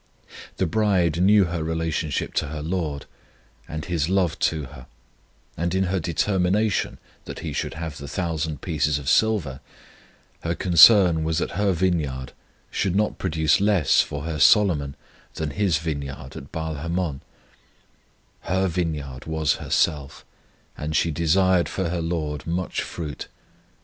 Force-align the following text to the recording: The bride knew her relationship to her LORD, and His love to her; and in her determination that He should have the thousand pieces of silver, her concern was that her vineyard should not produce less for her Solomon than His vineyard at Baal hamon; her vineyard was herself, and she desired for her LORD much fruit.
The 0.57 0.65
bride 0.65 1.21
knew 1.21 1.43
her 1.43 1.63
relationship 1.63 2.33
to 2.33 2.47
her 2.47 2.63
LORD, 2.63 3.05
and 3.67 3.85
His 3.85 4.09
love 4.09 4.39
to 4.39 4.63
her; 4.65 4.87
and 5.55 5.75
in 5.75 5.83
her 5.83 5.99
determination 5.99 6.97
that 7.25 7.41
He 7.41 7.53
should 7.53 7.75
have 7.75 7.99
the 7.99 8.07
thousand 8.07 8.61
pieces 8.61 8.97
of 8.97 9.07
silver, 9.07 9.59
her 10.41 10.55
concern 10.55 11.23
was 11.23 11.37
that 11.37 11.51
her 11.51 11.71
vineyard 11.71 12.31
should 12.71 12.95
not 12.95 13.19
produce 13.19 13.61
less 13.61 14.01
for 14.01 14.23
her 14.23 14.39
Solomon 14.39 14.95
than 15.35 15.51
His 15.51 15.77
vineyard 15.77 16.35
at 16.35 16.51
Baal 16.51 16.73
hamon; 16.77 17.21
her 18.49 18.67
vineyard 18.67 19.25
was 19.25 19.57
herself, 19.57 20.25
and 20.75 20.95
she 20.95 21.11
desired 21.11 21.69
for 21.69 21.89
her 21.89 22.01
LORD 22.01 22.47
much 22.47 22.81
fruit. 22.81 23.27